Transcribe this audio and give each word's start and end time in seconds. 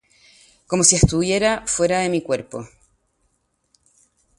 Como 0.65 0.83
si 0.83 0.95
estuviera 0.95 1.61
fuera 1.67 1.99
de 1.99 2.09
mi 2.09 2.23
cuerpo. 2.23 2.67